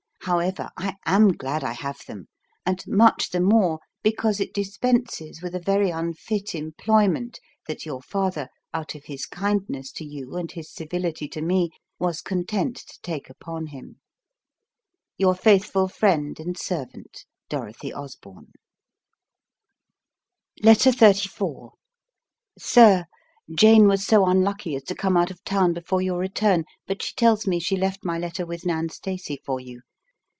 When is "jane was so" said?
23.55-24.25